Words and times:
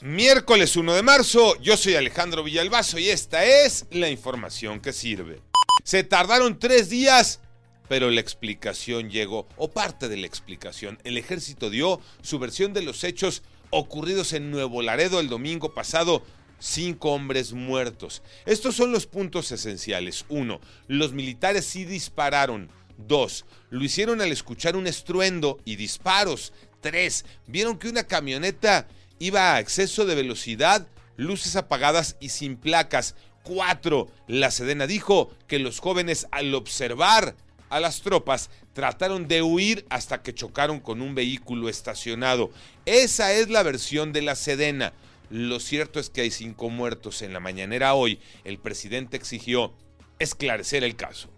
Miércoles 0.00 0.76
1 0.76 0.94
de 0.94 1.02
marzo, 1.02 1.60
yo 1.60 1.76
soy 1.76 1.96
Alejandro 1.96 2.44
Villalbazo 2.44 3.00
y 3.00 3.08
esta 3.08 3.44
es 3.44 3.84
la 3.90 4.08
información 4.08 4.78
que 4.78 4.92
sirve. 4.92 5.42
Se 5.82 6.04
tardaron 6.04 6.60
tres 6.60 6.88
días, 6.88 7.40
pero 7.88 8.08
la 8.08 8.20
explicación 8.20 9.10
llegó, 9.10 9.48
o 9.56 9.72
parte 9.72 10.08
de 10.08 10.16
la 10.16 10.28
explicación. 10.28 11.00
El 11.02 11.18
ejército 11.18 11.68
dio 11.68 12.00
su 12.22 12.38
versión 12.38 12.72
de 12.74 12.82
los 12.82 13.02
hechos 13.02 13.42
ocurridos 13.70 14.32
en 14.34 14.52
Nuevo 14.52 14.82
Laredo 14.82 15.18
el 15.18 15.28
domingo 15.28 15.74
pasado. 15.74 16.22
Cinco 16.60 17.10
hombres 17.10 17.52
muertos. 17.52 18.22
Estos 18.46 18.76
son 18.76 18.92
los 18.92 19.06
puntos 19.06 19.50
esenciales. 19.50 20.26
Uno, 20.28 20.60
los 20.86 21.12
militares 21.12 21.64
sí 21.64 21.84
dispararon. 21.84 22.70
Dos, 22.98 23.46
lo 23.70 23.82
hicieron 23.82 24.20
al 24.20 24.30
escuchar 24.30 24.76
un 24.76 24.86
estruendo 24.86 25.58
y 25.64 25.74
disparos. 25.74 26.52
Tres, 26.80 27.24
vieron 27.48 27.78
que 27.80 27.88
una 27.88 28.04
camioneta 28.04 28.86
iba 29.18 29.54
a 29.54 29.60
exceso 29.60 30.04
de 30.04 30.14
velocidad, 30.14 30.86
luces 31.16 31.56
apagadas 31.56 32.16
y 32.20 32.30
sin 32.30 32.56
placas. 32.56 33.14
4. 33.44 34.08
La 34.26 34.50
Sedena 34.50 34.86
dijo 34.86 35.30
que 35.46 35.58
los 35.58 35.80
jóvenes 35.80 36.26
al 36.30 36.54
observar 36.54 37.34
a 37.70 37.80
las 37.80 38.00
tropas 38.02 38.50
trataron 38.72 39.28
de 39.28 39.42
huir 39.42 39.86
hasta 39.90 40.22
que 40.22 40.34
chocaron 40.34 40.80
con 40.80 41.00
un 41.02 41.14
vehículo 41.14 41.68
estacionado. 41.68 42.50
Esa 42.84 43.32
es 43.32 43.48
la 43.48 43.62
versión 43.62 44.12
de 44.12 44.22
la 44.22 44.34
Sedena. 44.34 44.92
Lo 45.30 45.60
cierto 45.60 46.00
es 46.00 46.10
que 46.10 46.22
hay 46.22 46.30
cinco 46.30 46.70
muertos. 46.70 47.22
En 47.22 47.32
la 47.32 47.40
mañanera 47.40 47.94
hoy, 47.94 48.20
el 48.44 48.58
presidente 48.58 49.16
exigió 49.16 49.72
esclarecer 50.18 50.84
el 50.84 50.96
caso. 50.96 51.28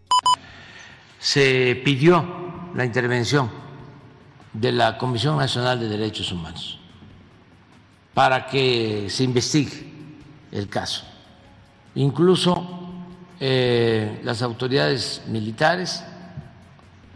Se 1.18 1.80
pidió 1.84 2.70
la 2.74 2.84
intervención 2.84 3.50
de 4.52 4.72
la 4.72 4.98
Comisión 4.98 5.36
Nacional 5.36 5.78
de 5.78 5.88
Derechos 5.88 6.32
Humanos 6.32 6.79
para 8.14 8.46
que 8.46 9.08
se 9.08 9.24
investigue 9.24 9.92
el 10.52 10.68
caso. 10.68 11.04
Incluso 11.94 12.80
eh, 13.38 14.20
las 14.22 14.42
autoridades 14.42 15.22
militares 15.26 16.04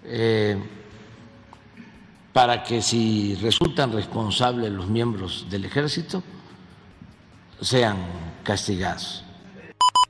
eh, 0.04 0.58
para 2.32 2.64
que 2.64 2.82
si 2.82 3.36
resultan 3.36 3.92
responsables 3.92 4.72
los 4.72 4.88
miembros 4.88 5.46
del 5.50 5.66
ejército 5.66 6.24
sean 7.62 7.98
castigados. 8.44 9.23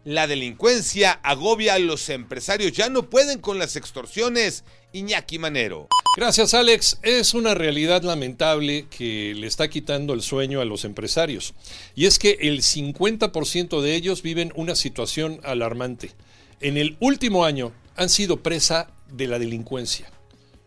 La 0.05 0.27
delincuencia 0.27 1.13
agobia 1.23 1.75
a 1.75 1.79
los 1.79 2.09
empresarios, 2.09 2.73
ya 2.73 2.89
no 2.89 3.09
pueden 3.09 3.39
con 3.39 3.57
las 3.57 3.77
extorsiones. 3.77 4.65
Iñaki 4.91 5.39
Manero. 5.39 5.87
Gracias 6.17 6.53
Alex. 6.53 6.99
Es 7.03 7.33
una 7.33 7.55
realidad 7.55 8.03
lamentable 8.03 8.85
que 8.89 9.33
le 9.33 9.47
está 9.47 9.69
quitando 9.69 10.13
el 10.13 10.21
sueño 10.21 10.59
a 10.59 10.65
los 10.65 10.83
empresarios. 10.83 11.53
Y 11.95 12.05
es 12.05 12.19
que 12.19 12.37
el 12.41 12.61
50% 12.61 13.81
de 13.81 13.95
ellos 13.95 14.21
viven 14.21 14.51
una 14.55 14.75
situación 14.75 15.39
alarmante. 15.43 16.11
En 16.59 16.75
el 16.75 16.97
último 16.99 17.45
año 17.45 17.71
han 17.95 18.09
sido 18.09 18.43
presa 18.43 18.89
de 19.09 19.27
la 19.27 19.39
delincuencia. 19.39 20.11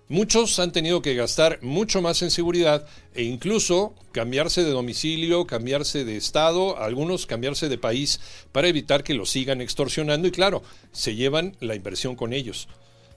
Muchos 0.08 0.60
han 0.60 0.70
tenido 0.70 1.02
que 1.02 1.16
gastar 1.16 1.58
mucho 1.62 2.00
más 2.00 2.22
en 2.22 2.30
seguridad 2.30 2.86
e 3.12 3.24
incluso 3.24 3.92
cambiarse 4.12 4.62
de 4.62 4.70
domicilio, 4.70 5.48
cambiarse 5.48 6.04
de 6.04 6.16
estado, 6.16 6.80
algunos 6.80 7.26
cambiarse 7.26 7.68
de 7.68 7.76
país 7.76 8.20
para 8.52 8.68
evitar 8.68 9.02
que 9.02 9.14
los 9.14 9.30
sigan 9.30 9.60
extorsionando 9.60 10.28
y 10.28 10.30
claro, 10.30 10.62
se 10.92 11.16
llevan 11.16 11.56
la 11.58 11.74
inversión 11.74 12.14
con 12.14 12.32
ellos. 12.32 12.68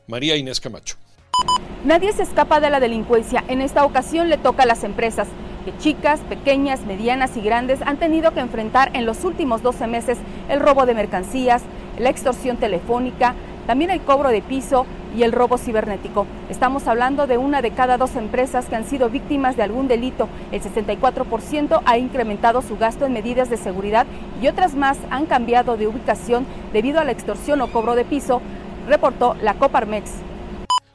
María 0.08 0.36
Inés 0.36 0.60
Camacho. 0.60 0.96
Nadie 1.86 2.12
se 2.12 2.24
escapa 2.24 2.60
de 2.60 2.72
la 2.72 2.80
delincuencia. 2.80 3.44
En 3.48 3.62
esta 3.62 3.86
ocasión 3.86 4.28
le 4.28 4.38
toca 4.38 4.64
a 4.64 4.66
las 4.66 4.84
empresas, 4.84 5.28
que 5.66 5.78
chicas, 5.78 6.22
pequeñas, 6.22 6.82
medianas 6.88 7.38
y 7.38 7.42
grandes 7.42 7.84
han 7.84 8.00
tenido 8.00 8.34
que 8.34 8.40
enfrentar 8.40 8.96
en 8.96 9.06
los 9.06 9.24
últimos 9.26 9.62
12 9.62 9.86
meses 9.86 10.18
el 10.50 10.60
robo 10.60 10.88
de 10.88 10.96
mercancías, 10.96 11.62
la 12.00 12.10
extorsión 12.10 12.58
telefónica, 12.58 13.36
también 13.70 13.92
el 13.92 14.02
cobro 14.02 14.30
de 14.30 14.42
piso 14.42 14.88
y 15.16 15.22
el 15.22 15.32
robo 15.32 15.60
cibernético. 15.60 16.26
Estamos 16.50 16.88
hablando 16.88 17.28
de 17.28 17.38
una 17.38 17.62
de 17.62 17.70
cada 17.70 18.00
dos 18.00 18.16
empresas 18.16 18.66
que 18.66 18.76
han 18.76 18.90
sido 18.90 19.12
víctimas 19.12 19.58
de 19.58 19.62
algún 19.62 19.88
delito. 19.88 20.28
El 20.52 20.60
64% 20.60 21.84
ha 21.86 21.98
incrementado 22.00 22.64
su 22.64 22.78
gasto 22.78 23.06
en 23.06 23.14
medidas 23.14 23.48
de 23.52 23.58
seguridad 23.58 24.08
y 24.42 24.48
otras 24.48 24.74
más 24.74 24.98
han 25.12 25.28
cambiado 25.28 25.78
de 25.78 25.86
ubicación 25.86 26.48
debido 26.74 27.00
a 27.00 27.04
la 27.04 27.12
extorsión 27.12 27.62
o 27.62 27.72
cobro 27.72 27.94
de 27.94 28.06
piso, 28.06 28.42
reportó 28.88 29.36
la 29.36 29.54
Coparmex. 29.54 30.14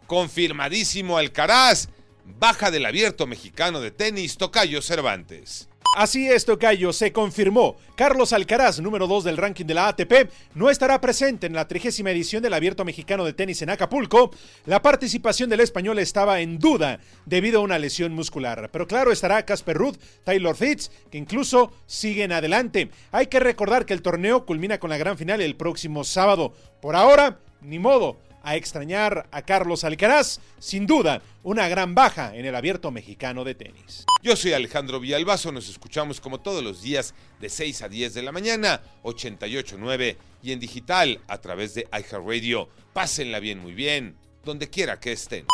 Confirmadísimo 0.09 1.17
Alcaraz. 1.17 1.91
Baja 2.25 2.73
del 2.73 2.87
abierto 2.87 3.29
mexicano 3.29 3.81
de 3.81 3.93
tenis 3.93 4.37
Tocayo 4.37 4.83
Cervantes. 4.83 5.69
Así 5.97 6.28
es, 6.28 6.44
Tocayo, 6.44 6.93
se 6.93 7.12
confirmó. 7.12 7.77
Carlos 7.94 8.32
Alcaraz, 8.32 8.81
número 8.81 9.06
2 9.06 9.22
del 9.22 9.37
ranking 9.37 9.65
de 9.65 9.75
la 9.75 9.87
ATP, 9.87 10.28
no 10.56 10.69
estará 10.69 11.00
presente 11.00 11.47
en 11.47 11.53
la 11.53 11.69
trigésima 11.69 12.10
edición 12.10 12.43
del 12.43 12.55
Abierto 12.55 12.84
Mexicano 12.84 13.25
de 13.25 13.32
Tenis 13.32 13.62
en 13.62 13.71
Acapulco. 13.71 14.33
La 14.66 14.83
participación 14.83 15.49
del 15.50 15.60
español 15.60 16.00
estaba 16.00 16.41
en 16.41 16.59
duda 16.59 16.99
debido 17.27 17.60
a 17.60 17.62
una 17.62 17.78
lesión 17.78 18.12
muscular. 18.12 18.71
Pero 18.72 18.88
claro, 18.88 19.12
estará 19.12 19.44
Casper 19.44 19.77
Ruth, 19.77 19.99
Taylor 20.25 20.56
Fitz, 20.56 20.91
que 21.12 21.19
incluso 21.19 21.72
siguen 21.87 22.33
adelante. 22.33 22.91
Hay 23.12 23.28
que 23.28 23.38
recordar 23.38 23.87
que 23.87 23.94
el 23.94 24.03
torneo 24.03 24.44
culmina 24.47 24.81
con 24.81 24.91
la 24.91 24.99
gran 24.99 25.16
final 25.16 25.41
el 25.41 25.54
próximo 25.54 26.03
sábado. 26.03 26.54
Por 26.83 26.97
ahora, 26.97 27.38
ni 27.60 27.78
modo 27.78 28.16
a 28.44 28.56
extrañar 28.56 29.28
a 29.32 29.43
Carlos 29.43 29.84
Alcaraz, 29.84 30.41
sin 30.59 30.87
duda 30.87 31.22
una 31.43 31.69
gran 31.69 31.94
baja 31.94 32.34
en 32.37 32.44
el 32.44 32.55
abierto 32.55 32.91
mexicano 32.91 33.44
de 33.44 33.55
tenis. 33.55 34.05
Yo 34.22 34.37
soy 34.37 34.53
Alejandro 34.53 35.00
Villalbazo, 35.00 35.50
nos 35.50 35.69
escuchamos 35.69 36.21
como 36.21 36.41
todos 36.41 36.62
los 36.62 36.83
días 36.83 37.15
de 37.41 37.49
6 37.49 37.83
a 37.83 37.88
10 37.88 38.15
de 38.15 38.22
la 38.22 38.33
mañana, 38.33 38.83
88.9 39.03 40.16
y 40.43 40.53
en 40.53 40.60
digital 40.60 41.21
a 41.27 41.38
través 41.38 41.75
de 41.75 41.88
iHeartRadio. 41.93 42.69
Pásenla 42.93 43.41
bien, 43.41 43.59
muy 43.59 43.72
bien, 43.72 44.16
donde 44.44 44.69
quiera 44.69 45.00
que 45.00 45.12
estén. 45.12 45.47